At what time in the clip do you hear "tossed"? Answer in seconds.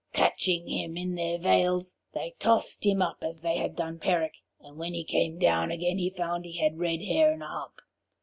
2.39-2.87